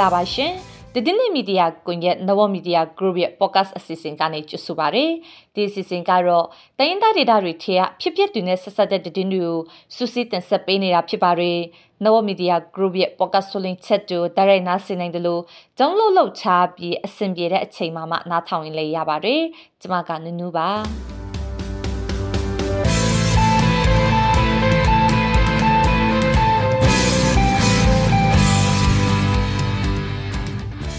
[0.00, 0.52] လာပါရှင်။
[0.94, 5.04] ဒီနေ့မီဒီယာကွန်ရက်နဝမီဒီယာ group ရဲ့ podcast အစီအစဉ်ကနေကြိုဆိုပါရစေ။
[5.54, 6.46] ဒီအစီအစဉ်ကတော့
[6.78, 9.58] တိုင်းဒေသဒေသတွေထဲကဖြစ်ပျက်တွေနဲ့ဆက်ဆက်တဲ့သတင်းတွေကို
[9.94, 11.60] စူးစီးတင်ဆက်ပေးနေတာဖြစ်ပါရယ်။
[12.04, 15.42] နဝမီဒီယာ group ရဲ့ podcast ဆိုလင်းချက်တို့ဒါရိုက်နားဆင်နိုင်တယ်လို့
[15.78, 16.44] ဒေါင်းလုဒ်လုပ်ချ
[16.76, 19.42] ပြီးအဆင်ပြေတဲ့အချိန်မှမှနားထောင်ရင်လည်းရပါတယ်။
[19.80, 20.70] ကျွန်မကနူးနူးပါ။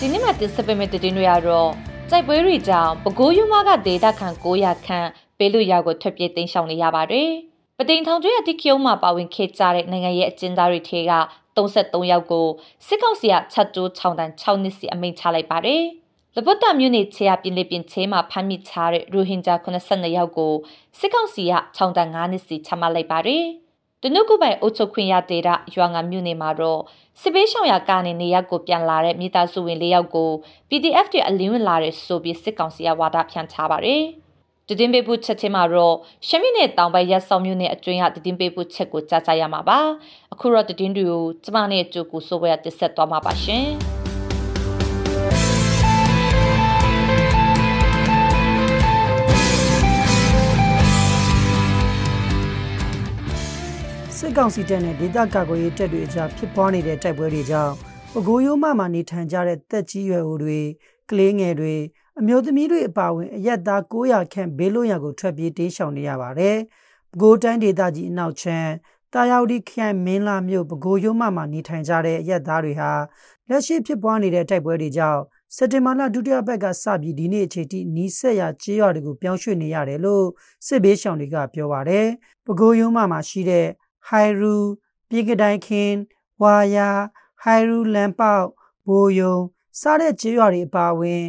[0.02, 1.70] ဒီနေ့မှတင်ဆက်ပေးမယ့်သတင်းတွေကတော့
[2.10, 7.30] စိုက်ပွဲတွေကြောင့်ပဲခူးယူမကဒေတာခန့်900ခန့်ပေးလူရောက်ကိုထွက်ပြေးတိမ်းရှောင်နေရပါတယ်။
[7.78, 11.14] ပတိန်ထောင်ကျွေးအတိကျုံမှာပါဝင်ခဲ့ကြတဲ့နိုင်ငံရဲ့အကျဉ်းသားတွေထဲက
[11.56, 12.48] 33ယောက်ကို
[12.88, 15.84] စစ်ကောင်စီကချက်တိုး6တန်း6နှစ်စီအမိန့်ချလိုက်ပါတယ်။
[16.36, 20.54] လပုတ်တမြို့နယ်ချေရပြင်လေပြင်ချေမှာဖမ်းမိထားတဲ့ရိုဟင်ဂျာ82ယောက်ကို
[21.00, 23.46] စစ်ကောင်စီက6တန်း9နှစ်စီချမှတ်လိုက်ပါတယ်။
[24.04, 25.42] တနုကုပိုင်အုပ်ချုပ်ခွင့်ရတဲ့
[25.76, 26.82] ရွာငံမြို့နယ်မှာတော့
[27.22, 30.30] စစ်ပေးရှောင်ရကနေနေရက်ကိုပြန်လာတဲ့မိသားစုဝင်၄ယောက်ကို
[30.70, 34.04] PDF တွေအလင်းဝင်လာတဲ့ဆိုပြီးစစ်ကောင်စီကဝါဒဖြန့်ချပါတယ်။
[34.68, 35.96] တည်င်းပေးဖို့ချက်ချင်းမှာတော့
[36.28, 39.80] ရှမ်းပြည်နယ်တောင်ပိုင်းရက်ဆောင်မြို့နယ်အတွင်းကတည်င်းပေးဖို့ချက်ကိုကြားကြရမှာပါ။
[40.34, 43.70] အခုတော့တည်င်းတွေကိုကျမနဲ့အကျိုးကိုဆိုပွဲတက်ဆက်သွားမှာပါရှင်။
[54.24, 57.74] စစ်ကောင်စီတပ်နဲ့ဒေသကာကွယ်ရေးတပ်တွေအကြားဖြစ်ပွားနေတဲ့တိုက်ပွဲတွေကြောင့်
[58.14, 60.60] ပဲခူးရိုးမမှာနေထိုင်ကြတဲ့တက်ကြီးရွယ်အိုတွေ
[61.10, 61.76] ကလေးငယ်တွေ
[62.20, 66.58] အမျိုးသမီးတွေအပါအဝင်အရက်သား900ခန့်ဘေးလွတ်ရာကိုထွက်ပြေးတေးရှောင်နေရပါတယ်။
[67.12, 68.70] ပဲခူးတိုင်းဒေသကြီးအနောက်ချမ်း
[69.14, 72.92] တာယာဝတီခရိုင်မင်းလာမြို့ပဲခူးရိုးမမှာနေထိုင်ကြတဲ့အရက်သားတွေဟာ
[73.50, 75.22] လက်ရှိဖြစ်ပွားနေတဲ့တိုက်ပွဲတွေကြောင့်
[75.56, 80.26] စက်တင်ဘာလဒုတိယပတ်ကစပြီးဒီနေ့အချိန်ထိနီးစက်ရကြေးရွာတွေကိုပြောင်းရွှေ့နေရတယ်လို့
[80.68, 82.06] စစ်ဘေးရှောင်တွေကပြောပါတယ်။
[82.46, 83.68] ပဲခူးရိုးမမှာရှိတဲ့
[84.08, 84.56] ဟိုင်ရူ
[85.10, 85.92] ပြည်ကတိုင်ခင်
[86.42, 86.90] ဝါယာ
[87.42, 88.48] ဟိုင်ရူလန်ပေါက်
[88.88, 89.38] ဘိုယုံ
[89.80, 91.24] စားတဲ့ကြေးရွာတွေအပါအဝင်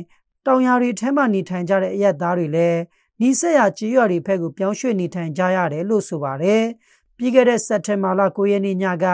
[0.47, 2.81] တောင်ယာတွေထဲမှာနေထိုင်ကြတဲ့အရက်သားတွေလည်း
[3.21, 6.65] နီးစက်ရကြေးရွာတွေဘက်ကိုပြောင်းရွှေ့နေထိုင်ကြရတယ်လို့ဆိုပါတယ်။
[7.17, 9.07] ပြီးခဲ့တဲ့စက်တင်ဘာလ9ရက်နေ့ညက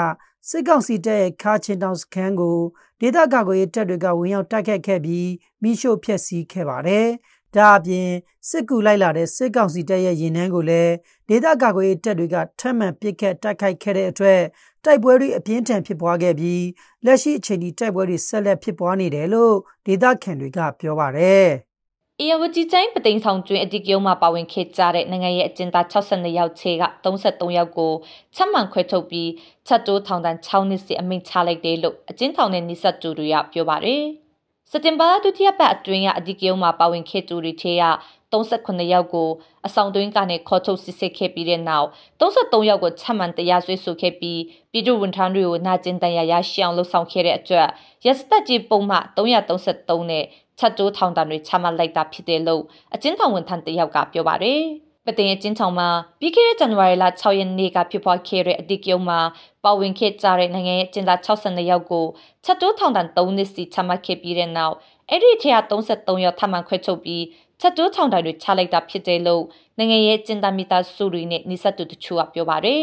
[0.49, 2.59] စစ်ကောင်စီတပ်ရဲ့ခါချင်းတောင်စခန်းကို
[3.01, 5.29] ဒေသကာကွယ်ရေးတပ်တွေကဝင်ရောက်တိုက်ခတ်ခဲ့ပြီး
[5.63, 7.07] မိရှို့ဖျက်ဆီးခဲ့ပါတယ်။
[7.55, 8.09] ဒါအပြင်
[8.49, 10.93] စစ်ကူလိုက်လာတဲ့စစ်ကောင်စီတပ်ရဲ့ရင်နှန်းကိုလည်း
[11.29, 14.41] ဒေသကာကွယ်ရေးတပ်တွေကထပ်မံပစ်ခတ်တိုက်ခိုက်ခဲ့တဲ့အတွက်
[14.85, 16.65] တိုက်ပွဲတွေအပြင်းထန်ဖြစ်ပွားခဲ့ပြီး
[17.05, 19.55] လက်ရှိအချိန်ထိတိုက်ပွဲတွေဆက်လက်ဖြစ်ပွားနေတယ်လို့
[19.87, 21.49] ဒေသခံတွေကပြောပါတယ်။
[22.21, 27.93] အေယဝတီတိုင်းပသိမ်ဆောင်ကျွင်းအတိကျုံမှာပါဝင်ခဲ့ကြတဲ့နိုင်ငံရဲ့အကျဉ်းသား62ယောက်ချေက33ယောက်ကို
[28.35, 29.31] ချက်မှန်ခွဲထုတ်ပြီး
[29.67, 34.03] ချက်တိုးထောင်ဒဏ်6နှစ်စီအမိန့်ချလိုက်တယ်လို့အကျဉ်းထောင်နဲ့နှိစက်တူတွေကပြောပါတယ်။
[34.71, 37.85] စက်တင်ဘာဒုတိယပတ်အတွင်းကအဒီကယုံမှာပါဝင်ခဲ့သူတွေထဲက
[38.33, 39.29] 38ယောက်ကို
[39.67, 41.89] အဆောင်တွင်းကနေခေါ်ထုတ်စစ်ဆေးခဲ့ပြီးတဲ့နောက်
[42.21, 44.41] 33ယောက်ကိုချက်မှန်တရားစွဲဆိုခဲ့ပြီး
[44.73, 47.69] ပြည်သူဝန်ထမ်းတွေကိုနာကျင်တန်ရာရရှိအောင်လှုံ့ဆော်ခဲ့တဲ့အတွက်
[48.07, 50.25] ရစတက်ကြီးပုံမှ333နဲ့
[50.59, 52.63] ချက်တိုးထောင်တံတွေချမှတ်လိုက်တာဖြစ်တယ်လို့
[52.95, 54.63] အကျဉ်းထောင်ဝန်ထမ်းတယောက်ကပြောပါတယ်။
[55.07, 55.89] ပတင်ရဲ့ကျင်းချောင်းမှာ
[56.21, 59.21] ပြီးခဲ့တဲ့ဇန်နဝါရီလ6ရက်နေ့ကဖြစ်ပွားခဲ့တဲ့အတိကျုံမှာ
[59.65, 62.07] ပါဝင်ခဲ့ကြတဲ့နိုင်ငံရဲ့ကျင်းသား62ယောက်ကို
[62.45, 64.75] ချက်တိုးထောင်ဒဏ်3နှစ်စီချမှတ်ခဲ့ပြီးတဲ့နောက်
[65.11, 67.25] အဲ့ဒီထဲက33ယောက်ထပ်မံခွဲထုတ်ပြီး
[67.61, 69.45] ချက်တိုးထောင်ဒဏ်တွေချလိုက်တာဖြစ်တယ်လို့
[69.79, 72.83] နိုင်ငံရဲ့ကျင်းသားမိသားစုတွေနဲ့နှိစက်သူတချို့ကပြောပါတယ်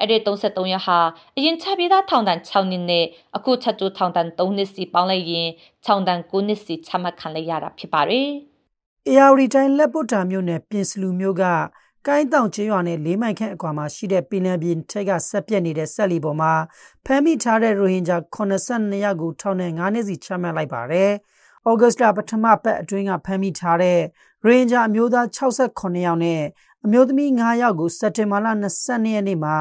[0.00, 0.98] အဲ့ဒီ33ရက်ဟာ
[1.36, 3.04] အရင်ချပြေးသားထောင်ဒဏ်6နှစ်နဲ့
[3.36, 5.48] အခုချက်တိုးထောင်ဒဏ်3နှစ်စီပေါင်းလိုက်ရင်
[5.86, 8.30] ထောင်ဒဏ်9နှစ်စီချမှတ်ခံလိုက်ရတာဖြစ်ပါတယ်။
[9.08, 11.44] အေယာရီတိုင်းလက်ပုတ်တာမြို့နယ်ပြင်စလူမြို့က
[12.06, 16.52] ကိုင်းတောင်ချင်းရွာနဲ့လေးမိုင်ခန့်အကွာမှာရှိတဲ့ပင်လယ်ပြင်ထိပ်ကဆက်ပြက်နေတဲ့ဆက်လီပေါ်မှာ
[17.04, 21.10] ဖမ်းမိထားတဲ့ရိုဟင်ဂျာ82ယောက်ကိုထောင်နဲ့9နှစ်စီချမှတ်လိုက်ပါတယ်။
[21.68, 23.98] ဩဂတ်စ်လပထမပတ်အတွင်းကဖမ်းမိထားတဲ့
[24.44, 26.42] ရိုဟင်ဂျာအမျိုးသား68ယောက်နဲ့
[26.84, 29.56] အမျိုးသမီး9ယောက်ကိုစက်တင်ဘာလ22ရက်နေ့မှာ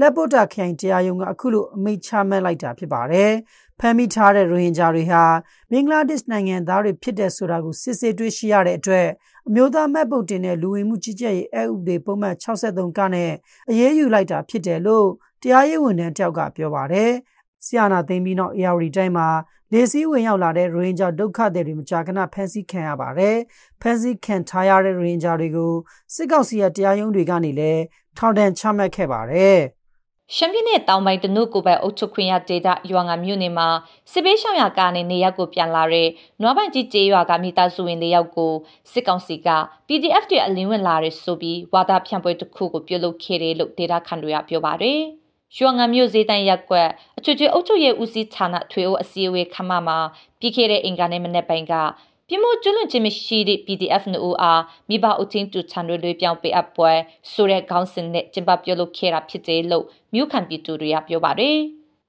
[0.00, 3.32] လက်ပုတ်တာခိုင်တရားရုံးကအခုလိုအမိန့်ချမှတ်လိုက်တာဖြစ်ပါတယ်။
[3.80, 5.24] ဖမ်းမိထားတဲ့ရိုဟင်ဂျာတွေဟာ
[5.70, 9.08] ဘင်္ဂလားဒေ့ရှ်နိုင်ငံသားတွေဖြစ်တဲ့ဆိုတာကိုစစ်ဆေးတွေ့ရှိရတဲ့အတွက်
[9.48, 13.32] အမျိုးသားမှတ်ပုံတင်တဲ့လူဝင်မှုကြီးကြပ်ရေးအဥပဒေပုံမှန်63ကနဲ့
[13.70, 15.08] အရေးယူလိုက်တာဖြစ်တယ်လို့
[15.42, 17.12] တရားရေးဝန်ထမ်းတယောက်ကပြောပါတယ်။
[17.64, 19.28] ဆီယနာသိမ်းပြီးနောက် AR တိုင်းမှာ
[19.72, 23.36] လေစည်းဝင်ရောက်လာတဲ့ရိုဟင်ဂျာဒုက္ခသည်တွေမကြာခဏဖမ်းဆီးခံရပါတယ်။
[23.80, 25.72] ဖမ်းဆီးခံထားရတဲ့ရိုဟင်ဂျာတွေကို
[26.14, 27.82] စစ်ကောင်စီရဲ့တရားရုံးတွေကနေလည်း
[28.18, 29.58] ထောင်ဒဏ်ချမှတ်ခဲ့ပါတယ်။
[30.34, 33.68] ရှမ်းပြည်နယ်တောင်ပိုင်းတနုကိုပဲအုပ်ချုပ်ခွင့်ရဒေသရွာငံမြို့နယ်မှာ
[34.12, 36.08] စစ်ပေးရှောင်းရကနေနေရက်ကိုပြန်လာတဲ့
[36.42, 38.52] နွားပိုင်ကြီးကျေးရွာကမိသားစုဝင်၄ယောက်ကို
[38.92, 39.48] စစ်ကောင်စီက
[39.88, 45.00] PDF တွေအလင်းဝင်လာတဲ့ဆိုပြီးဝါဒဖြန့်ပွဲတစ်ခုကိုပြုလုပ်ခဲ့တယ်လို့ဒေတာခန်တွေကပြောပါတယ်။
[45.58, 46.88] ရွာငံမြို့ဈေးတန်းရက်ကွက်
[47.18, 49.98] အချွေချွေအုပ်ချုပ်ရေးဦးစီးဌာနထွေအုပ်အစည်းအဝေးခမမှာ
[50.40, 51.74] ပြီးခဲ့တဲ့အင်္ဂါနေ့မနေ့ပိုင်းက
[52.30, 56.92] ပြမို့ကျွလွန်ချင်းမရှိတဲ့ PDF နိုအားမိဘအုပ်ချင်းတူချန်တွေလွေပြောင်းပေးအပ်ပွဲ
[57.32, 59.84] ဆိုတဲ့ခေါင်းစဉ်နဲ့ကျင်းပပြုလုပ်ခဲ့တာဖြစ်တယ်လို့
[60.14, 61.56] မြို့ခံပြည်သူတွေကပြောပါတယ်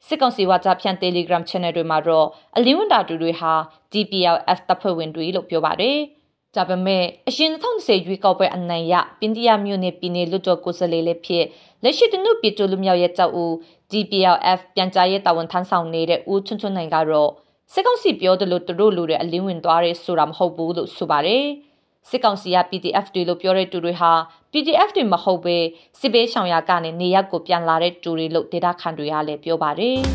[0.08, 2.28] စစ်ကောင်စီဝါကြဖြန့် Telegram Channel တွေမှာတော့
[2.58, 3.54] အလင်းဝန်တာတူတွေဟာ
[3.94, 5.98] DPLF တပ်ဖွဲ့ဝင်တွေလို့ပြောပါတယ်။
[6.56, 11.46] ဒါပေမဲ့အရင်2020ရွေးကောက်ပွဲအနိုင်ရပင်တရမြို့နယ်ပြည်နယ်လွှတ်တော်ကိုယ်စားလှယ်လည်းဖြစ်
[11.84, 13.52] လက်ရှိတနုပြည်သူလူမျိုးရဲ့ကြောက်ဦး
[13.92, 17.32] DPLF ပြန်ကြားရေးတာဝန်ထမ်းဆောင်နေတဲ့ဦးချွန်းချွန်းနိုင်ကတော့
[17.74, 21.46] စစ်ကောင်စီပြောတယ်လို့သူတို့လူတွေအလင်းဝင်သွားရဲဆိုတာမဟုတ်ဘူးလို့ဆိုပါတယ်။
[22.10, 24.12] စစ်ကောင်စီက PDF တွေလို့ပြောတဲ့သူတွေဟာ
[24.52, 25.58] PDF တွေမဟုတ်ပဲ
[26.00, 29.98] စစ်ဘေးရှောင်ရကနေနေရက်ကိုပြန်လာတဲ့သူတွေလို့ဒေတာခန်တွေကလည်းပြောပါတယ်။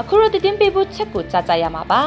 [0.00, 2.02] အခုတော့တင်ပေးဖို့ချက်ကိုကြားကြရမှာပါ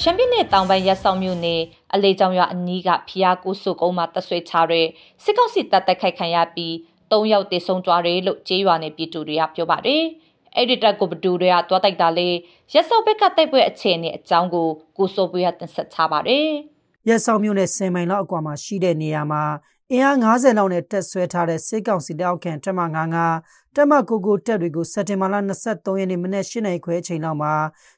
[0.00, 1.60] ရှမ်းပြည်နယ်တောင်ပိုင်းရက်ဆောင်မြို့နယ်
[1.94, 4.86] အလေးကြောင်ရွာအနီးကဖျားကိုစုကုန်းမှာတဆွေချတဲ့
[5.22, 6.72] စစ်ကောင်စီတပ်တိုက်ခိုက်ခံရပြီး
[7.10, 10.02] ၃ယောက်တေဆုံးသွားတယ်လို့ကြေးရွာနယ်ပြည်သူတွေကပြောပါတယ်။
[10.56, 12.28] အဲ့ဒီတက်ကိုဘဒူတွေကတွားတိုက်တာလေ
[12.72, 14.68] ရက်စောဘက်ကတိုက်ပွဲအခြေအနေအကြောင်းကို
[14.98, 16.48] ကိုစိုးပွေးကတင်ဆက်ချပါတယ်။
[17.08, 19.44] ရက်ဆောင်မြို့နယ်10မိုင်လောက်အကွာမှာရှိတဲ့နေရာမှာ
[19.92, 22.80] အင်အား90လောက်နဲ့တက်ဆွဲထားတဲ့စစ်ကောင်စီတောက်ခံတက်မ
[23.26, 27.54] 99 တက်မကိုကိုတက်တွေကိုစက်တင်ဘာလ23ရက်နေ့မနေ့8နိုင်ခွဲအချိန်လောက်မှာ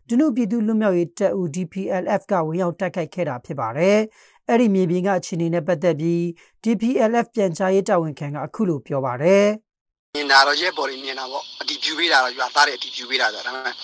[0.08, 3.98] ဒနုပြည်သူလူမျိုးရေးတပ်ဦး DPLF ကဝင်ရောက်တိုက်ခိုက်ခဲ့တာဖြစ်ပါတယ်။
[4.48, 6.22] အဲ့ဒီမြေပြင်ကအခြေအနေနဲ့ပတ်သက်ပြီး
[6.64, 9.44] DPLF ပြန်ကြားရေးတာဝန်ခံကအခုလိုပြောပါတယ်။
[10.16, 13.74] မြင်တာတော့ရဲပေါ်နေမြင်တာပေါ့အတီးပြူပေးတာတော့ရွာသားတွေအတီးပြူပေးတာဆိုဒါပေမဲ့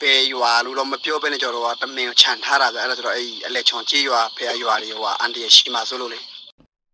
[0.00, 6.20] ပဲရွာလို့တော့မပြောဘဲနဲ့ကျွန်တော်တို့ကတမင်ခြံထားတာဆိုအဲ့ဒါဆိုတော့အဲ့အလက်ချွန်ကြေးရွာဖဲရွာတွေဟိုအန်တီရရှိမှဆိုလို့လေ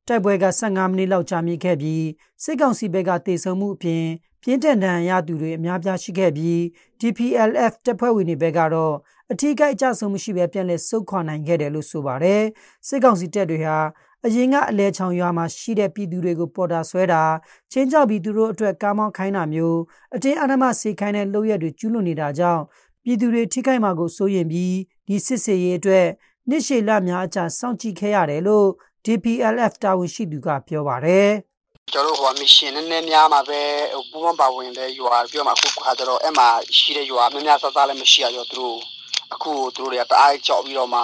[0.09, 2.05] တိုက်ပွဲက15မိနစ်လောက်ကြာမြင့်ခဲ့ပြီး
[2.45, 4.05] စစ်ကောင်စီဘက်ကတေဆုံမှုအပြင်
[4.43, 6.59] ပြင်းထန်ဒဏ်ရာရသူတွေအများပြားရှိခဲ့ပြီး
[7.01, 8.95] DPLF တပ်ဖွဲ့ဝင်တွေဘက်ကတော့
[9.33, 12.43] အထူးကိအကြဆုံးမရှိဘဲပြန်လည်ဆုတ်ခွာနိုင်ခဲ့တယ်လို့ဆိုပါတယ်
[12.87, 13.79] စစ်ကောင်စီတပ်တွေဟာ
[14.27, 17.23] အရင်ကအလဲချောင်ရွာမှာရှိတဲ့ပြည်သူတွေကိုပေါ်တာဆွဲတာ
[17.73, 19.81] ချင်းကြောက်ပြီးသူတို့အတွက်ကားမောင်းခိုင်းတာမျိုး
[20.15, 22.63] အတင်းအဓမ္မစေခိုင်းတဲ့လုပ်ရက်တွေကျူးလွန်နေတာကြောင့်
[23.05, 24.75] ပြည်သူတွေထိခိုက်မှာကိုစိုးရင်ပြီး
[25.09, 26.07] ဒီစစ်စေးရေးအတွက်
[26.49, 28.69] နှစ်ရှည်လများအကြာစောင့်ကြည့်ခဲ့ရတယ်လို့
[29.05, 31.50] DPLF တာဝန်ရှိသူကပြောပါတယ်
[31.93, 33.61] ကျွန်တော်တို့ဟိုမရှင်နည်းနည်းများမှာပဲ
[33.93, 36.49] ဟိုပူးပေါင်းပါဝင်တဲ့ရွာပြောမှအခုခါကျတော့အဲ့မှာ
[36.79, 38.77] ရှိတဲ့ရွာများများဆဆလည်းမရှိရရောသူတို့
[39.35, 41.01] အခုသူတို့တွေကတအားကြောက်ပြီးတော့မှ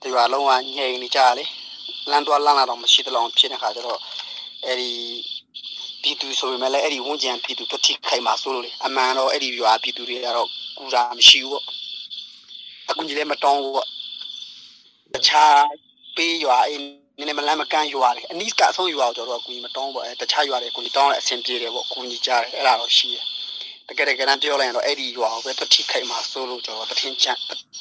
[0.00, 1.44] ဒီရွာလုံးဝငြိမ်နေကြလေ
[2.10, 4.00] လမ်းသွားလမ်းလာတော့မရှိတဲ့လောက်ဖြစ်နေခါကျတော့
[4.64, 4.90] အဲ့ဒီ
[6.02, 10.48] ပြည်သူဆိုပေမဲ့လည်းအဲ့ဒီဝန်ကျန်ပြည်သူတစ်ထိခိုင်မှာဆိုလို့လေအမှန်တော့အဲ့ဒီရွာပြည်သူတွေကတော့
[10.78, 11.64] ကူတာမရှိဘူးပေါ့
[12.88, 13.88] အခုကြီးလည်းမတောင်းဘူးပေါ့
[15.14, 15.58] တခြား
[16.16, 23.24] ပေးရွာအင်း နည်းနည်းမလန်းမကန်းရွာတယ်အနီးကအဆုံးရွာကိုကျွန်တော်တို့ကကူညီမတောင်းပေါ့အဲတခြားရွာတွေကိုညီတောင်းလိုက်အဆင်ပြေတယ်ပေါ့ကူညီကြတယ်အဲ့ဒါတော့ရှိတယ်
[23.88, 27.36] တကယ်တကယ်တမ်းပြောလိုက်ရင်တော့အဲ့ဒီရွာကိုပဲတတိခိုင်မှာစိုးလို့ကျွန်တော်တထင်းချန်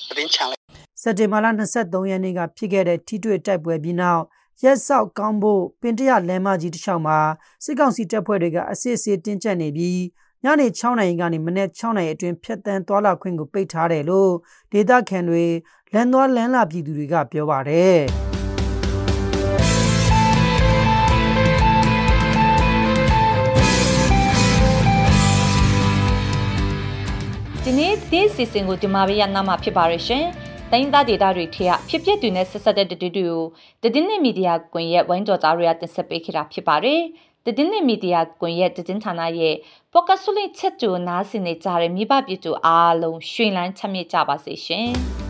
[0.07, 0.61] တထင်းချန်လိုက်
[1.01, 1.47] စက်တင်ဘာလ
[1.77, 4.21] 23ရက်နေ့ကဖြစ်ခဲ့တဲ့ထိတွေ့တိုက်ပွဲပြီးနောက်
[4.63, 7.19] ရက်ဆောက်ကောင်းဖို့ပင်တရလမ်းမကြီးတစ်ချောင်းမှာ
[7.65, 10.01] စစ်ကောင်စီတပ်ဖွဲ့တွေကအစစ်အဆေးတင်းကျပ်နေပြီး
[10.43, 14.31] ညနေ6နာရီကနေမနေ့6နာရီအတွင်းဖျက်တမ်းသွားလာခွင့်ကိုပိတ်ထားတယ်လို့
[14.71, 15.45] ဒေသခံတွေ
[15.93, 17.99] လမ်းသွားလမ်းလာပြည်သူတွေကပြောပါတယ်။
[27.67, 30.25] ဒီနေ့ဒီစီစဉ်ကိုဒီမှာပဲရနာမှာဖြစ်ပါရရှင်။
[30.71, 37.01] တိုင်းသားဒေတာတွေထက်ဖြစ်ပျက်တွေနဲ့ဆက်ဆက်တဲ့တတိတွေကိုတည်င်းမီဒီယာကွန်ရက်ဝိုင်းကြော်သားတွေကတင်ဆက်ပေးခဲ့တာဖြစ်ပါတယ်။
[37.45, 39.55] တည်င်းမီဒီယာကွန်ရက်တည်င်းဌာနရဲ့
[39.93, 44.91] ပေါ့ကတ်ဆုလိချက်တူနားဆင်နေကြတဲ့မိဘပြည်သူအားလုံးရွှင်လန်းချမ်းမြေ့ကြပါစေရှင်။